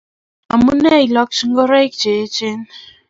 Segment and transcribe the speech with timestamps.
[0.53, 2.59] Amune ilochi ingoroik che echen.